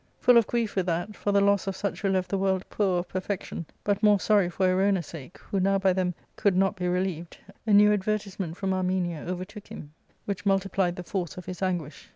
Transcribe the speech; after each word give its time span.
Full 0.19 0.35
of 0.35 0.47
grief 0.47 0.75
with 0.75 0.87
that, 0.87 1.15
for 1.15 1.31
the 1.31 1.41
loss 1.41 1.67
of 1.67 1.75
such 1.75 2.01
who 2.01 2.09
left 2.09 2.29
the 2.31 2.37
world 2.39 2.67
poor 2.71 2.97
of 2.97 3.07
perfection, 3.07 3.67
but 3.83 4.01
more 4.01 4.15
\y 4.15 4.17
sorry 4.17 4.49
for 4.49 4.67
Erona's 4.67 5.05
sake, 5.05 5.37
who 5.37 5.59
now 5.59 5.77
by 5.77 5.93
them 5.93 6.15
could 6.37 6.57
not 6.57 6.75
be 6.75 6.87
relieved, 6.87 7.37
a 7.67 7.71
new 7.73 7.93
advertisement 7.93 8.57
from 8.57 8.73
Armenia 8.73 9.23
overtook 9.27 9.67
him 9.67 9.93
which 10.25 10.43
multiplied 10.43 10.95
the 10.95 11.03
force 11.03 11.37
of 11.37 11.45
his 11.45 11.61
anguish. 11.61 12.09